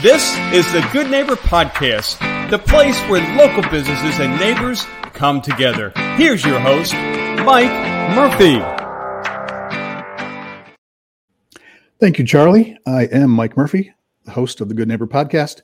[0.00, 0.22] This
[0.52, 5.92] is the Good Neighbor Podcast, the place where local businesses and neighbors come together.
[6.14, 6.92] Here's your host,
[7.44, 8.60] Mike Murphy.
[11.98, 12.78] Thank you, Charlie.
[12.86, 13.92] I am Mike Murphy,
[14.22, 15.62] the host of the Good Neighbor Podcast.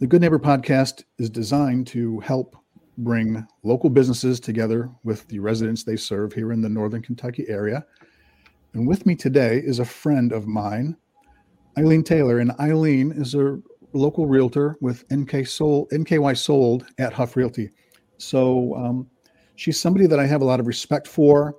[0.00, 2.56] The Good Neighbor Podcast is designed to help
[2.98, 7.86] bring local businesses together with the residents they serve here in the Northern Kentucky area.
[8.74, 10.96] And with me today is a friend of mine,
[11.78, 12.38] Aileen Taylor.
[12.38, 13.58] And Aileen is a
[13.92, 17.70] local realtor with NK Sold, NKY Sold at Huff Realty.
[18.18, 19.08] So um,
[19.56, 21.56] she's somebody that I have a lot of respect for.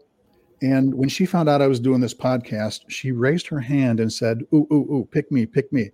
[0.62, 4.12] And when she found out I was doing this podcast, she raised her hand and
[4.12, 5.92] said, "Ooh, ooh, ooh, pick me, pick me."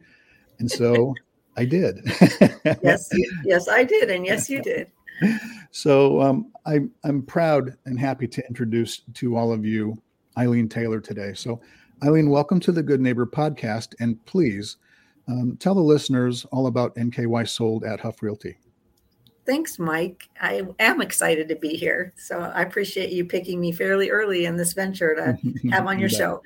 [0.60, 1.16] And so
[1.58, 2.00] I did.
[2.84, 3.10] yes,
[3.44, 4.92] yes, I did, and yes, you did.
[5.72, 10.02] So um, I, I'm proud and happy to introduce to all of you
[10.38, 11.34] Aileen Taylor today.
[11.34, 11.62] So,
[12.02, 14.78] Aileen, welcome to the Good Neighbor podcast, and please
[15.28, 18.58] um, tell the listeners all about NKY Sold at Huff Realty.
[19.46, 20.30] Thanks, Mike.
[20.40, 22.14] I am excited to be here.
[22.16, 25.38] So I appreciate you picking me fairly early in this venture to
[25.72, 26.42] have on your show.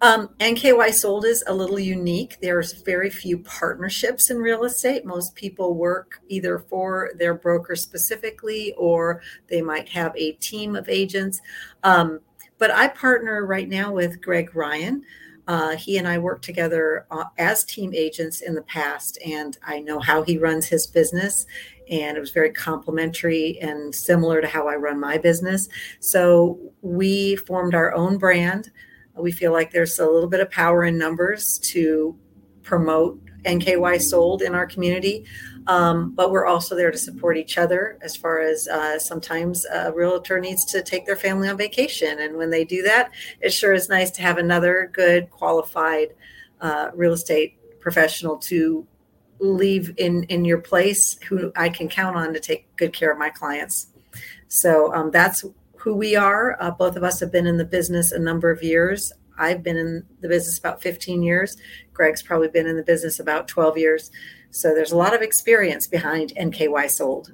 [0.00, 2.38] Um, NKY Sold is a little unique.
[2.40, 5.04] There's very few partnerships in real estate.
[5.04, 10.88] Most people work either for their broker specifically, or they might have a team of
[10.88, 11.40] agents.
[11.82, 12.20] Um,
[12.58, 15.02] but I partner right now with Greg Ryan.
[15.48, 19.80] Uh, he and I worked together uh, as team agents in the past, and I
[19.80, 21.46] know how he runs his business.
[21.88, 25.68] And it was very complementary and similar to how I run my business.
[26.00, 28.72] So we formed our own brand
[29.16, 32.16] we feel like there's a little bit of power in numbers to
[32.62, 35.24] promote NKY sold in our community.
[35.68, 39.92] Um, but we're also there to support each other as far as uh, sometimes a
[39.92, 42.20] realtor needs to take their family on vacation.
[42.20, 46.14] And when they do that, it sure is nice to have another good, qualified
[46.60, 48.86] uh, real estate professional to
[49.38, 53.18] leave in, in your place who I can count on to take good care of
[53.18, 53.88] my clients.
[54.48, 55.44] So um, that's
[55.76, 56.56] who we are.
[56.60, 59.12] Uh, both of us have been in the business a number of years.
[59.38, 61.56] I've been in the business about 15 years.
[61.92, 64.10] Greg's probably been in the business about 12 years.
[64.56, 67.30] So there's a lot of experience behind NKY Sold.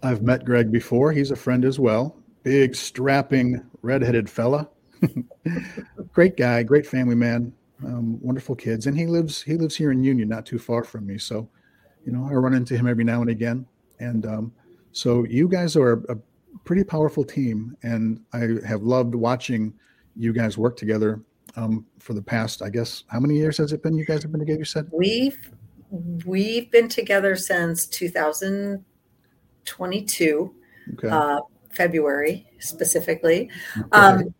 [0.00, 1.10] I've met Greg before.
[1.10, 2.16] He's a friend as well.
[2.44, 4.68] Big, strapping, redheaded fella.
[6.12, 7.52] great guy, great family man,
[7.84, 11.04] um, wonderful kids, and he lives he lives here in Union, not too far from
[11.04, 11.18] me.
[11.18, 11.48] So,
[12.06, 13.66] you know, I run into him every now and again.
[13.98, 14.52] And um,
[14.92, 16.16] so, you guys are a, a
[16.64, 19.74] pretty powerful team, and I have loved watching
[20.14, 21.20] you guys work together
[21.56, 22.62] um, for the past.
[22.62, 23.98] I guess how many years has it been?
[23.98, 24.60] You guys have been together.
[24.60, 25.50] You said we've
[25.90, 30.54] we've been together since 2022,
[30.94, 31.08] okay.
[31.08, 31.40] uh,
[31.70, 33.50] February specifically.
[33.76, 33.88] Okay.
[33.92, 34.34] Um,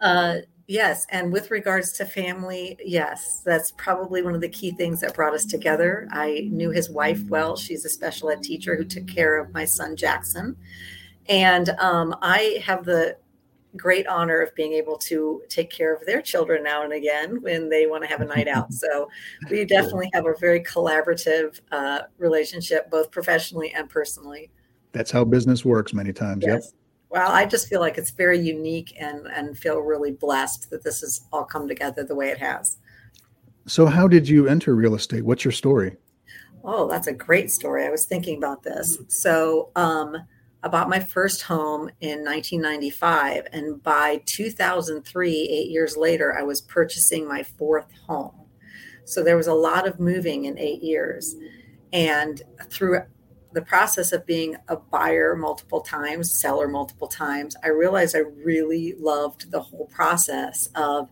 [0.00, 0.36] uh,
[0.68, 5.14] Yes, and with regards to family, yes, that's probably one of the key things that
[5.14, 6.08] brought us together.
[6.10, 7.56] I knew his wife well.
[7.56, 10.56] She's a special ed teacher who took care of my son Jackson,
[11.28, 13.16] and um, I have the
[13.76, 17.68] great honor of being able to take care of their children now and again when
[17.68, 18.66] they want to have a night out.
[18.76, 19.08] So
[19.50, 24.50] we definitely have a very collaborative uh, relationship, both professionally and personally.
[24.92, 26.44] That's how business works many times.
[26.46, 26.72] Yes.
[26.72, 26.74] Yep.
[27.08, 31.00] Well, I just feel like it's very unique and, and feel really blessed that this
[31.00, 32.78] has all come together the way it has.
[33.66, 35.24] So, how did you enter real estate?
[35.24, 35.96] What's your story?
[36.64, 37.86] Oh, that's a great story.
[37.86, 38.98] I was thinking about this.
[39.08, 40.16] So, um,
[40.66, 43.46] I bought my first home in 1995.
[43.52, 48.46] And by 2003, eight years later, I was purchasing my fourth home.
[49.04, 51.36] So there was a lot of moving in eight years.
[51.92, 52.98] And through
[53.52, 58.96] the process of being a buyer multiple times, seller multiple times, I realized I really
[58.98, 61.08] loved the whole process of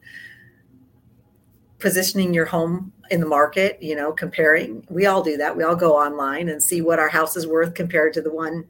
[1.78, 4.84] positioning your home in the market, you know, comparing.
[4.90, 5.56] We all do that.
[5.56, 8.64] We all go online and see what our house is worth compared to the one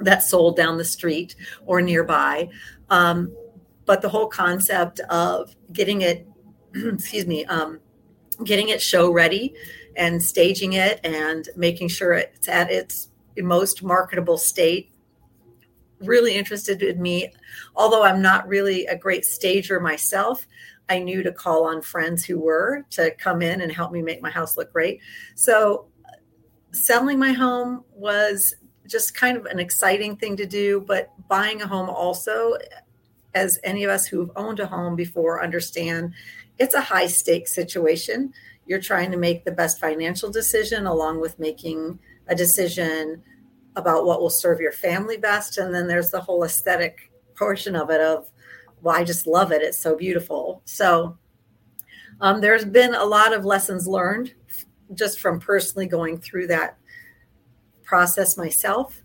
[0.00, 1.34] that sold down the street
[1.66, 2.48] or nearby.
[2.90, 3.34] Um,
[3.84, 6.26] but the whole concept of getting it,
[6.74, 7.80] excuse me, um,
[8.44, 9.54] getting it show ready
[9.96, 14.92] and staging it and making sure it's at its most marketable state
[16.00, 17.32] really interested in me.
[17.74, 20.46] Although I'm not really a great stager myself,
[20.88, 24.22] I knew to call on friends who were to come in and help me make
[24.22, 25.00] my house look great.
[25.34, 25.86] So
[26.72, 28.54] selling my home was
[28.88, 30.80] just kind of an exciting thing to do.
[30.80, 32.56] But buying a home also,
[33.34, 36.14] as any of us who've owned a home before understand,
[36.58, 38.32] it's a high stake situation.
[38.66, 43.22] You're trying to make the best financial decision along with making a decision
[43.76, 45.58] about what will serve your family best.
[45.58, 48.30] And then there's the whole aesthetic portion of it of,
[48.82, 49.62] well, I just love it.
[49.62, 50.62] It's so beautiful.
[50.64, 51.16] So
[52.20, 54.34] Um, there's been a lot of lessons learned
[54.92, 56.76] just from personally going through that
[57.88, 59.02] process myself.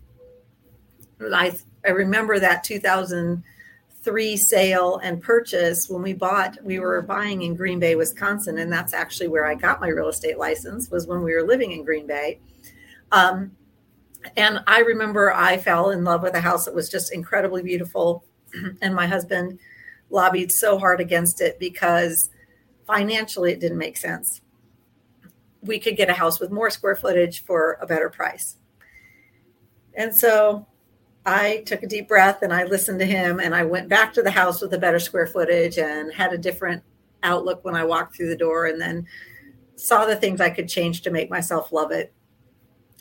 [1.32, 6.62] I I remember that 2003 sale and purchase when we bought.
[6.62, 10.08] We were buying in Green Bay, Wisconsin, and that's actually where I got my real
[10.08, 10.90] estate license.
[10.90, 12.40] Was when we were living in Green Bay.
[13.10, 13.52] Um,
[14.36, 18.24] and I remember I fell in love with a house that was just incredibly beautiful,
[18.82, 19.58] and my husband
[20.10, 22.28] lobbied so hard against it because
[22.86, 24.42] financially it didn't make sense.
[25.62, 28.56] We could get a house with more square footage for a better price.
[29.96, 30.66] And so
[31.26, 34.22] I took a deep breath and I listened to him and I went back to
[34.22, 36.82] the house with a better square footage and had a different
[37.22, 39.06] outlook when I walked through the door and then
[39.76, 42.12] saw the things I could change to make myself love it.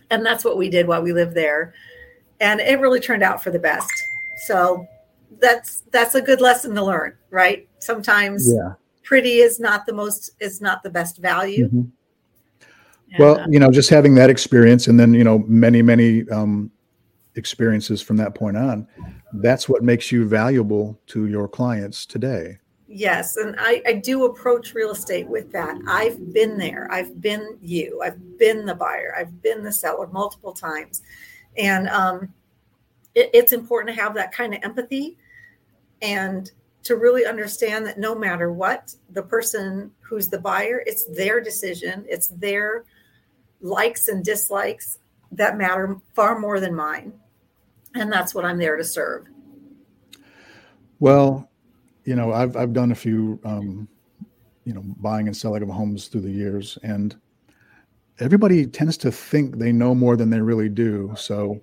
[0.10, 1.74] And that's what we did while we lived there.
[2.40, 3.92] And it really turned out for the best.
[4.46, 4.88] So
[5.40, 7.68] that's that's a good lesson to learn, right?
[7.80, 8.74] Sometimes yeah.
[9.04, 11.68] pretty is not the most is not the best value.
[11.68, 13.20] Mm-hmm.
[13.20, 16.72] well, uh, you know, just having that experience and then, you know, many, many um,
[17.36, 18.88] experiences from that point on,
[19.34, 22.58] that's what makes you valuable to your clients today.
[22.88, 23.38] Yes.
[23.38, 25.76] And I, I do approach real estate with that.
[25.88, 26.88] I've been there.
[26.92, 28.02] I've been you.
[28.04, 29.16] I've been the buyer.
[29.18, 31.02] I've been the seller multiple times.
[31.58, 32.32] And um,
[33.16, 35.18] it, it's important to have that kind of empathy
[36.04, 36.52] and
[36.84, 42.06] to really understand that no matter what, the person who's the buyer, it's their decision,
[42.08, 42.84] it's their
[43.62, 45.00] likes and dislikes
[45.32, 47.14] that matter far more than mine
[47.96, 49.28] and that's what I'm there to serve.
[51.00, 51.50] Well,
[52.06, 53.88] you know, I've I've done a few, um,
[54.66, 57.16] you know, buying and selling of homes through the years, and
[58.20, 61.14] everybody tends to think they know more than they really do.
[61.18, 61.62] So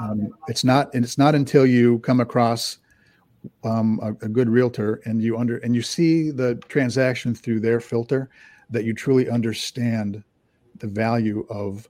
[0.00, 2.78] um, it's not, and it's not until you come across
[3.64, 7.80] um, a, a, good realtor and you under and you see the transaction through their
[7.80, 8.28] filter
[8.70, 10.24] that you truly understand
[10.78, 11.88] the value of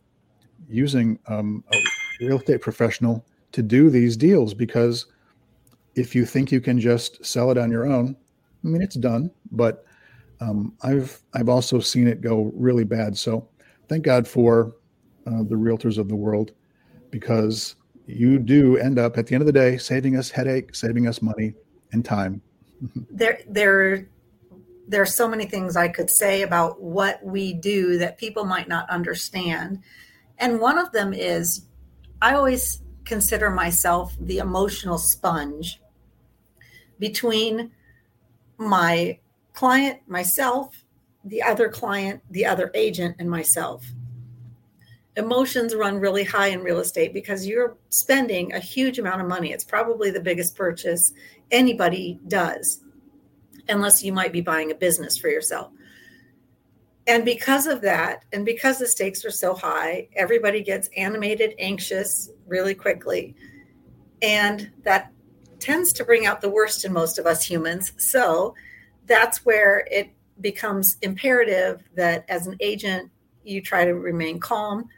[0.69, 1.79] using um, a
[2.21, 5.07] real estate professional to do these deals because
[5.95, 8.17] if you think you can just sell it on your own,
[8.65, 9.31] I mean it's done.
[9.51, 9.85] But
[10.41, 13.17] um, I've I've also seen it go really bad.
[13.17, 13.49] So
[13.89, 14.77] thank God for
[15.27, 16.53] uh, the realtors of the world
[17.11, 17.77] because
[18.07, 21.23] you do end up at the end of the day saving us headache, saving us
[21.23, 21.55] money
[21.93, 22.43] and time.
[23.11, 24.09] there there
[24.89, 28.69] there are so many things I could say about what we do that people might
[28.69, 29.81] not understand.
[30.39, 31.67] And one of them is
[32.23, 35.81] I always consider myself the emotional sponge
[36.99, 37.71] between
[38.59, 39.19] my
[39.55, 40.85] client, myself,
[41.25, 43.87] the other client, the other agent, and myself.
[45.17, 49.51] Emotions run really high in real estate because you're spending a huge amount of money.
[49.51, 51.13] It's probably the biggest purchase
[51.51, 52.83] anybody does,
[53.69, 55.71] unless you might be buying a business for yourself.
[57.07, 62.31] And because of that, and because the stakes are so high, everybody gets animated, anxious
[62.47, 63.37] really quickly.
[64.23, 65.13] And that
[65.61, 67.93] tends to bring out the worst in most of us humans.
[67.99, 68.55] So
[69.07, 70.11] that's where it
[70.41, 73.11] becomes imperative that as an agent,
[73.45, 74.89] you try to remain calm.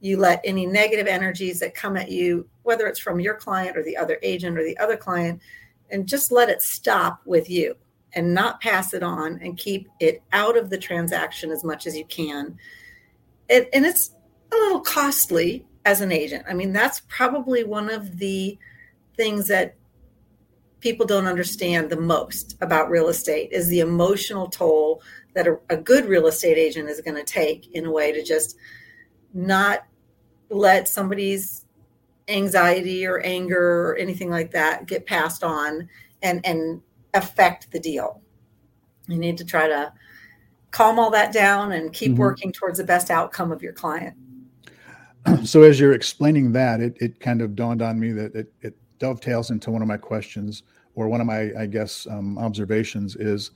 [0.00, 3.82] You let any negative energies that come at you, whether it's from your client or
[3.82, 5.42] the other agent or the other client,
[5.90, 7.74] and just let it stop with you
[8.16, 11.96] and not pass it on and keep it out of the transaction as much as
[11.96, 12.58] you can.
[13.48, 14.12] It, and it's
[14.50, 16.44] a little costly as an agent.
[16.48, 18.58] I mean, that's probably one of the
[19.16, 19.76] things that
[20.80, 25.02] people don't understand the most about real estate is the emotional toll
[25.34, 28.22] that a, a good real estate agent is going to take in a way to
[28.22, 28.56] just
[29.34, 29.84] not
[30.48, 31.66] let somebody's
[32.28, 35.88] anxiety or anger or anything like that get passed on
[36.22, 36.80] and and
[37.16, 38.22] affect the deal.
[39.08, 39.92] You need to try to
[40.70, 42.20] calm all that down and keep mm-hmm.
[42.20, 44.16] working towards the best outcome of your client.
[45.44, 48.76] So, as you're explaining that, it, it kind of dawned on me that it, it
[49.00, 50.62] dovetails into one of my questions
[50.94, 53.50] or one of my, I guess, um, observations is,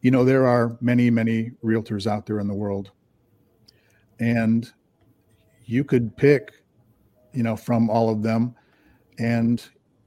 [0.00, 2.92] you know, there are many, many realtors out there in the world.
[4.20, 4.70] And
[5.66, 6.52] you could pick,
[7.32, 8.54] you know, from all of them.
[9.18, 9.62] And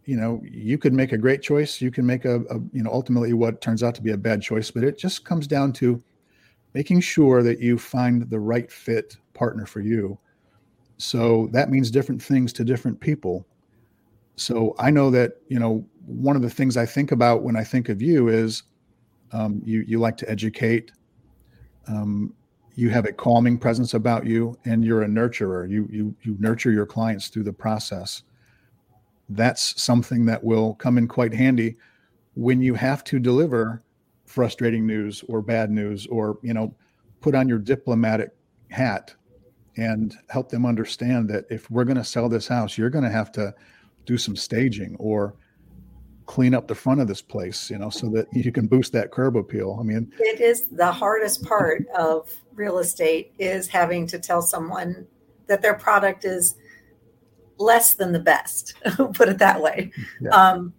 [0.05, 1.81] you know you could make a great choice.
[1.81, 4.41] You can make a, a, you know ultimately what turns out to be a bad
[4.41, 6.01] choice but it just comes down to
[6.74, 10.17] making sure that you find the right fit partner for you.
[10.97, 13.45] So that means different things to different people.
[14.38, 17.63] So i know that you know one of the things i think about when i
[17.63, 18.63] think of you is
[19.31, 20.91] um, you you like to educate.
[21.88, 22.33] Um,
[22.75, 25.69] you have a calming presence about you and you're a nurturer.
[25.69, 28.24] You you you nurture your clients through the process
[29.29, 31.75] that's something that will come in quite handy
[32.36, 33.82] when you have to deliver
[34.25, 36.74] frustrating news or bad news or you know
[37.22, 38.32] put on your diplomatic
[38.70, 39.15] hat
[39.77, 43.10] and help them understand that if we're going to sell this house you're going to
[43.10, 43.53] have to
[44.05, 45.36] do some staging or
[46.25, 49.12] clean up the front of this place you know so that you can boost that
[49.12, 49.77] curb appeal.
[49.79, 55.08] I mean it is the hardest part of real estate is having to tell someone
[55.48, 56.55] that their product is
[57.57, 58.74] less than the best
[59.13, 60.29] put it that way yeah.
[60.31, 60.74] um,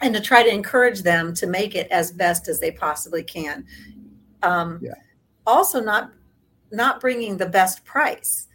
[0.00, 3.66] and to try to encourage them to make it as best as they possibly can.
[4.42, 4.94] Um, yeah.
[5.46, 6.12] Also, not
[6.72, 8.48] not bringing the best price,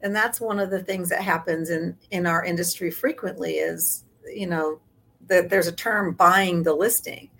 [0.00, 3.54] and that's one of the things that happens in in our industry frequently.
[3.54, 4.80] Is you know
[5.26, 7.30] that there's a term buying the listing,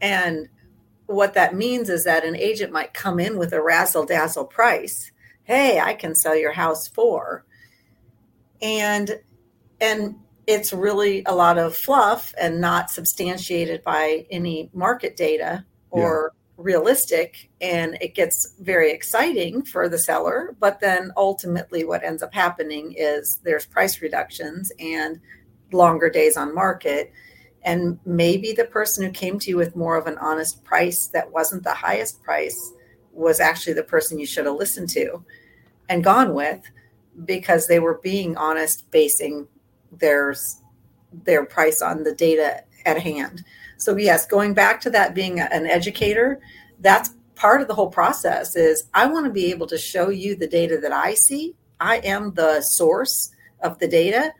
[0.00, 0.48] and
[1.06, 5.10] what that means is that an agent might come in with a razzle dazzle price.
[5.42, 7.44] Hey, I can sell your house for,
[8.62, 9.18] and
[9.80, 16.32] and it's really a lot of fluff and not substantiated by any market data or
[16.32, 16.54] yeah.
[16.56, 17.50] realistic.
[17.60, 20.56] And it gets very exciting for the seller.
[20.58, 25.20] But then ultimately what ends up happening is there's price reductions and
[25.72, 27.12] longer days on market.
[27.62, 31.30] And maybe the person who came to you with more of an honest price that
[31.30, 32.72] wasn't the highest price
[33.12, 35.22] was actually the person you should have listened to
[35.88, 36.60] and gone with
[37.24, 39.48] because they were being honest basing
[39.92, 40.34] their
[41.24, 43.44] their price on the data at hand.
[43.76, 46.40] So yes, going back to that being an educator,
[46.80, 50.36] that's part of the whole process is I want to be able to show you
[50.36, 51.54] the data that I see.
[51.80, 53.30] I am the source
[53.62, 54.34] of the data,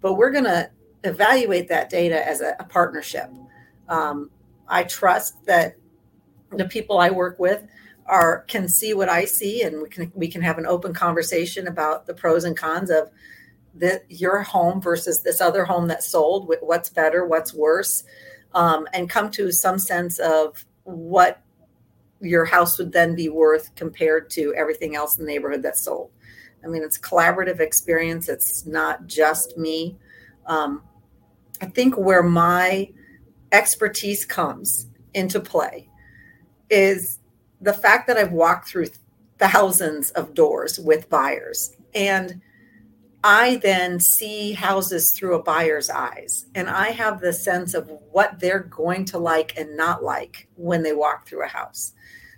[0.00, 0.70] but we're going to
[1.04, 3.30] evaluate that data as a, a partnership.
[3.88, 4.30] Um,
[4.66, 5.76] I trust that
[6.50, 7.62] the people I work with
[8.08, 11.66] are can see what I see, and we can we can have an open conversation
[11.66, 13.10] about the pros and cons of
[13.74, 18.04] the, your home versus this other home that sold what's better what's worse
[18.54, 21.42] um, and come to some sense of what
[22.20, 26.10] your house would then be worth compared to everything else in the neighborhood that's sold.
[26.64, 29.96] I mean it's collaborative experience it's not just me.
[30.46, 30.82] Um,
[31.60, 32.88] i think where my
[33.52, 35.88] expertise comes into play
[36.70, 37.18] is
[37.66, 38.86] the fact that i've walked through
[39.38, 42.40] thousands of doors with buyers and
[43.28, 48.38] I then see houses through a buyer's eyes and I have the sense of what
[48.38, 51.92] they're going to like and not like when they walk through a house.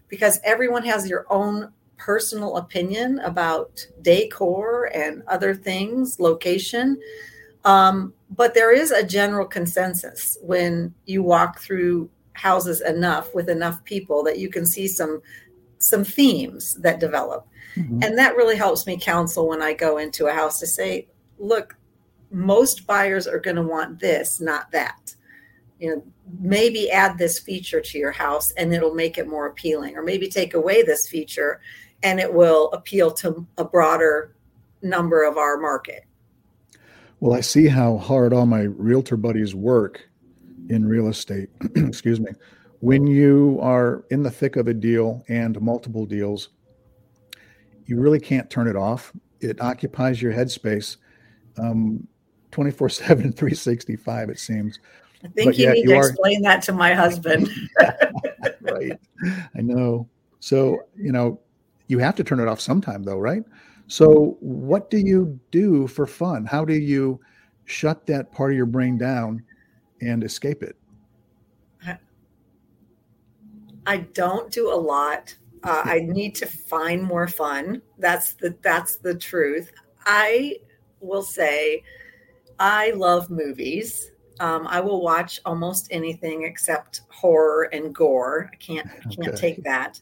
[0.09, 6.99] Because everyone has their own personal opinion about decor and other things, location.
[7.67, 13.85] Um, but there is a general consensus when you walk through houses enough with enough
[13.85, 15.21] people that you can see some
[15.78, 17.47] some themes that develop
[17.78, 18.02] Mm-hmm.
[18.02, 21.76] And that really helps me counsel when I go into a house to say, look,
[22.30, 25.14] most buyers are going to want this, not that.
[25.78, 26.04] You know,
[26.40, 30.28] maybe add this feature to your house and it'll make it more appealing, or maybe
[30.28, 31.61] take away this feature
[32.02, 34.35] and it will appeal to a broader
[34.83, 36.04] number of our market.
[37.21, 40.08] Well, I see how hard all my realtor buddies work
[40.69, 41.49] in real estate.
[41.77, 42.33] Excuse me.
[42.81, 46.51] When you are in the thick of a deal and multiple deals,
[47.87, 49.13] you really can't turn it off.
[49.41, 50.97] It occupies your headspace
[51.59, 52.07] um,
[52.51, 54.79] 24 7, 365, it seems.
[55.25, 56.09] I think but you need you to are...
[56.09, 57.51] explain that to my husband.
[58.61, 58.99] right.
[59.57, 60.09] I know.
[60.41, 61.41] So, you know,
[61.89, 63.43] you have to turn it off sometime, though, right?
[63.89, 66.45] So, what do you do for fun?
[66.45, 67.21] How do you
[67.65, 69.43] shut that part of your brain down
[70.00, 70.76] and escape it?
[73.88, 75.35] I don't do a lot.
[75.64, 77.81] Uh, I need to find more fun.
[77.99, 79.73] That's the that's the truth.
[80.05, 80.57] I
[81.00, 81.83] will say,
[82.59, 84.12] I love movies.
[84.40, 88.50] Um, I will watch almost anything except horror and gore.
[88.52, 89.37] I can't I can't okay.
[89.37, 90.00] take that.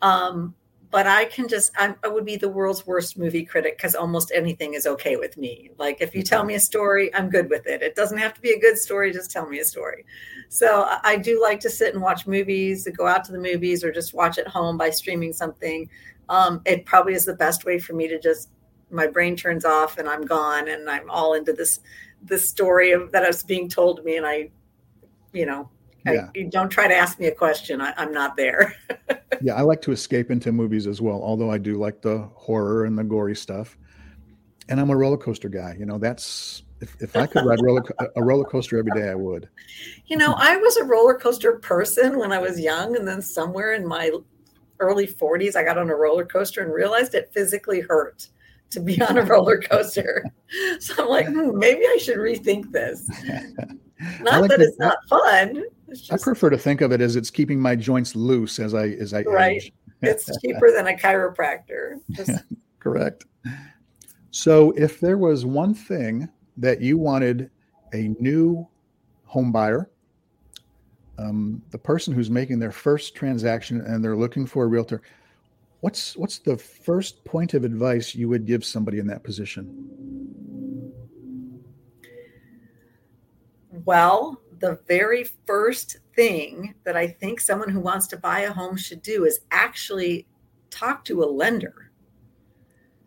[0.00, 0.54] Um,
[0.96, 4.32] but I can just I'm, i would be the world's worst movie critic because almost
[4.34, 5.68] anything is okay with me.
[5.76, 7.82] Like if you tell me a story, I'm good with it.
[7.82, 10.06] It doesn't have to be a good story; just tell me a story.
[10.48, 13.84] So I do like to sit and watch movies, to go out to the movies,
[13.84, 15.86] or just watch at home by streaming something.
[16.30, 18.48] Um, it probably is the best way for me to just
[18.90, 21.80] my brain turns off and I'm gone and I'm all into this
[22.22, 24.48] this story of that is being told to me and I,
[25.34, 25.68] you know,
[26.12, 26.28] yeah.
[26.34, 27.80] I, don't try to ask me a question.
[27.80, 28.74] I, am not there.
[29.40, 32.84] yeah, I like to escape into movies as well, although I do like the horror
[32.84, 33.76] and the gory stuff.
[34.68, 35.76] And I'm a roller coaster guy.
[35.78, 37.84] You know, that's if, if I could ride roller,
[38.16, 39.48] a roller coaster every day, I would.
[40.06, 43.74] You know, I was a roller coaster person when I was young, and then somewhere
[43.74, 44.10] in my
[44.80, 48.28] early 40s, I got on a roller coaster and realized it physically hurt
[48.70, 50.24] to be on a roller coaster.
[50.80, 53.08] so I'm like, hmm, maybe I should rethink this.
[54.20, 57.30] Not like that it's not fun, Just, I prefer to think of it as it's
[57.30, 59.62] keeping my joints loose as I as I right.
[59.62, 59.72] age.
[60.02, 62.00] it's cheaper than a chiropractor.
[62.10, 62.42] Just...
[62.80, 63.24] Correct.
[64.30, 67.50] So, if there was one thing that you wanted
[67.94, 68.66] a new
[69.24, 69.90] home buyer,
[71.18, 75.02] um, the person who's making their first transaction and they're looking for a realtor,
[75.80, 80.92] what's what's the first point of advice you would give somebody in that position?
[83.84, 88.76] Well, the very first thing that I think someone who wants to buy a home
[88.76, 90.26] should do is actually
[90.70, 91.86] talk to a lender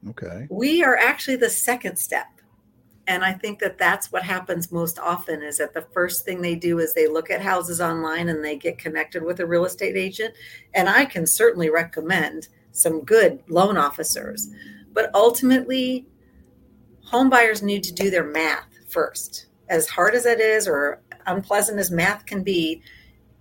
[0.07, 0.47] Okay.
[0.49, 2.27] We are actually the second step.
[3.07, 6.55] And I think that that's what happens most often is that the first thing they
[6.55, 9.97] do is they look at houses online and they get connected with a real estate
[9.97, 10.35] agent.
[10.75, 14.49] And I can certainly recommend some good loan officers.
[14.93, 16.05] But ultimately,
[17.03, 19.47] home buyers need to do their math first.
[19.69, 22.81] As hard as it is or unpleasant as math can be,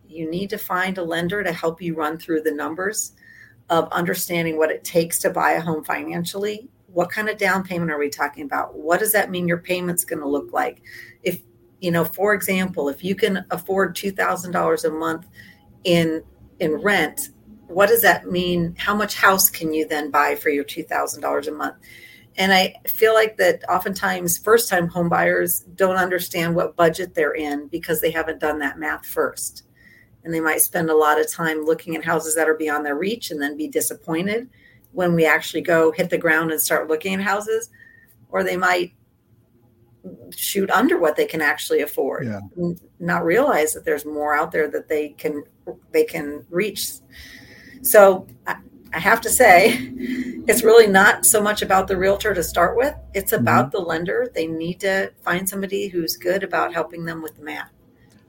[0.06, 3.12] you need to find a lender to help you run through the numbers
[3.70, 6.68] of understanding what it takes to buy a home financially.
[6.86, 8.76] What kind of down payment are we talking about?
[8.76, 10.82] What does that mean your payment's going to look like?
[11.22, 11.42] If,
[11.80, 15.26] you know, for example, if you can afford $2,000 a month
[15.84, 16.22] in
[16.60, 17.28] in rent,
[17.68, 18.74] what does that mean?
[18.78, 21.76] How much house can you then buy for your $2,000 a month?
[22.38, 27.34] And I feel like that oftentimes first time home buyers don't understand what budget they're
[27.34, 29.64] in because they haven't done that math first.
[30.22, 32.96] And they might spend a lot of time looking at houses that are beyond their
[32.96, 34.48] reach and then be disappointed
[34.92, 37.70] when we actually go hit the ground and start looking at houses.
[38.30, 38.92] Or they might
[40.34, 42.40] shoot under what they can actually afford yeah.
[43.00, 45.42] not realize that there's more out there that they can
[45.92, 46.88] they can reach.
[47.82, 48.26] So
[48.92, 49.76] I, have to say
[50.48, 53.78] it's really not so much about the realtor to start with it's about mm-hmm.
[53.78, 57.70] the lender they need to find somebody who's good about helping them with the math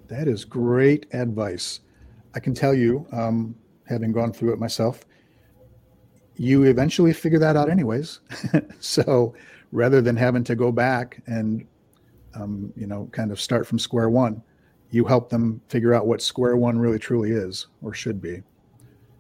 [0.10, 1.80] that is great advice.
[2.36, 3.56] I can tell you, um,
[3.88, 5.06] having gone through it myself,
[6.36, 8.20] you eventually figure that out anyways.
[8.80, 9.34] so
[9.72, 11.66] rather than having to go back and,
[12.34, 14.42] um, you know, kind of start from square one,
[14.90, 18.42] you help them figure out what square one really truly is or should be.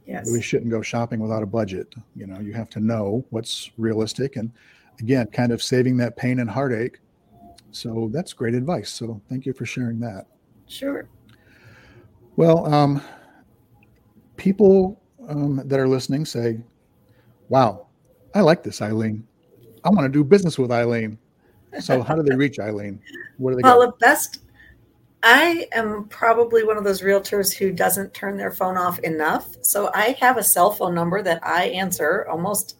[0.09, 0.31] Yes.
[0.31, 1.93] We shouldn't go shopping without a budget.
[2.15, 4.51] You know, you have to know what's realistic and
[4.99, 6.99] again, kind of saving that pain and heartache.
[7.71, 8.89] So that's great advice.
[8.89, 10.25] So thank you for sharing that.
[10.67, 11.07] Sure.
[12.37, 13.03] Well, um,
[14.35, 16.59] people um, that are listening say,
[17.49, 17.85] wow,
[18.33, 19.27] I like this Aileen.
[19.83, 21.19] I want to do business with Aileen.
[21.79, 22.99] So, how do they reach Aileen?
[23.37, 24.39] What do they Well, the best,
[25.21, 29.49] I am probably one of those realtors who doesn't turn their phone off enough.
[29.61, 32.77] So, I have a cell phone number that I answer almost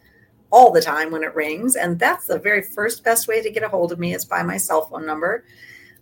[0.52, 1.76] all the time when it rings.
[1.76, 4.44] And that's the very first best way to get a hold of me is by
[4.44, 5.44] my cell phone number.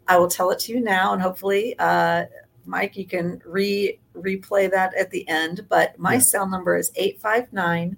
[0.08, 2.26] I will tell it to you now, and hopefully, uh,
[2.66, 5.66] Mike, you can re replay that at the end.
[5.70, 6.20] But my yeah.
[6.20, 7.98] cell number is 859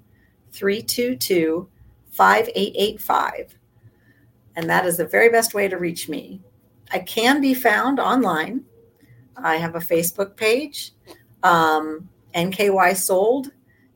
[0.51, 1.69] 322
[2.11, 3.57] 5885.
[4.55, 6.41] And that is the very best way to reach me.
[6.91, 8.65] I can be found online.
[9.35, 10.91] I have a Facebook page.
[11.43, 13.51] Um, NKY Sold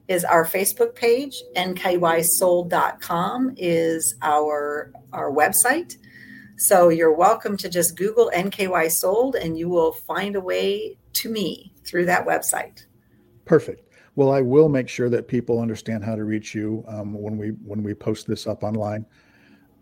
[0.08, 1.42] is our Facebook page.
[1.56, 5.98] NKYSold.com is our, our website.
[6.58, 11.30] So you're welcome to just Google NKY Sold and you will find a way to
[11.30, 12.86] me through that website.
[13.46, 13.90] Perfect.
[14.16, 17.50] Well, I will make sure that people understand how to reach you um, when we
[17.66, 19.06] when we post this up online.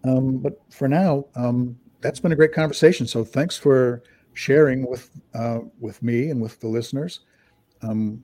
[0.05, 3.07] Um, but for now, um, that's been a great conversation.
[3.07, 7.21] So thanks for sharing with uh, with me and with the listeners.
[7.81, 8.23] Um,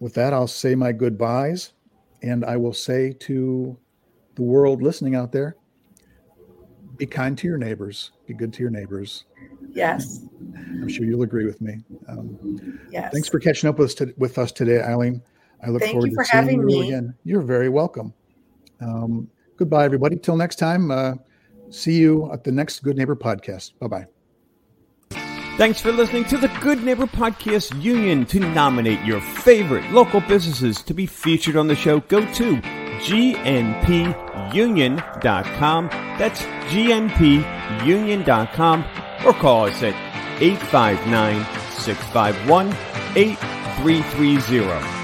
[0.00, 1.72] with that, I'll say my goodbyes,
[2.22, 3.78] and I will say to
[4.34, 5.56] the world listening out there,
[6.96, 8.12] be kind to your neighbors.
[8.26, 9.24] Be good to your neighbors.
[9.72, 10.26] Yes.
[10.54, 11.78] I'm sure you'll agree with me.
[12.08, 13.12] Um, yes.
[13.12, 15.22] Thanks for catching up with us, to, with us today, Aileen.
[15.64, 16.88] I look Thank forward you to seeing you me.
[16.88, 17.14] again.
[17.24, 18.12] You're very welcome.
[18.80, 20.16] Um, goodbye, everybody.
[20.16, 20.90] Till next time.
[20.90, 21.14] Uh,
[21.74, 23.72] see you at the next Good Neighbor podcast.
[23.78, 24.06] Bye bye.
[25.56, 28.26] Thanks for listening to the Good Neighbor Podcast Union.
[28.26, 34.16] To nominate your favorite local businesses to be featured on the show, go to gnpunion.com.
[36.18, 37.44] That's gnpunion.com
[39.24, 39.94] or call us at
[40.42, 41.44] 859
[41.78, 42.68] 651
[43.16, 45.03] 8330.